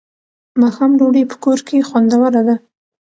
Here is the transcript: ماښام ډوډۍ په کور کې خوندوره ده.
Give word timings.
ماښام 0.61 0.91
ډوډۍ 0.99 1.23
په 1.29 1.35
کور 1.43 1.59
کې 1.67 1.85
خوندوره 1.89 2.41
ده. 2.47 2.55